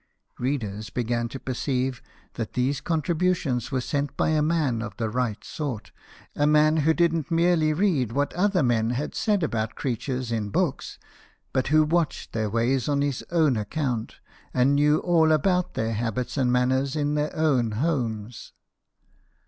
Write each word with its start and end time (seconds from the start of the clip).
Readers 0.39 0.89
began 0.89 1.29
to 1.29 1.39
perceive 1.39 2.01
that 2.33 2.53
these 2.53 2.81
contributions 2.81 3.71
were 3.71 3.79
sent 3.79 4.17
by 4.17 4.29
a 4.29 4.41
man 4.41 4.81
of 4.81 4.97
the 4.97 5.11
right 5.11 5.43
sort 5.43 5.91
a 6.35 6.47
man 6.47 6.77
who 6.77 6.91
didn't 6.91 7.29
merely 7.29 7.71
read 7.71 8.11
what 8.11 8.33
other 8.33 8.63
men 8.63 8.89
had 8.89 9.13
said 9.13 9.43
about 9.43 9.69
the 9.69 9.75
creatures 9.75 10.31
in 10.31 10.49
books, 10.49 10.97
but 11.53 11.67
who 11.67 11.83
watched 11.83 12.31
their 12.33 12.49
ways 12.49 12.89
on 12.89 13.03
his 13.03 13.23
own 13.29 13.55
account, 13.55 14.15
and 14.55 14.73
knew 14.73 14.97
all 15.01 15.31
about 15.31 15.75
their 15.75 15.93
habits 15.93 16.35
and 16.35 16.51
manners 16.51 16.95
in 16.95 17.13
their 17.13 17.35
own 17.35 17.73
homes. 17.73 18.53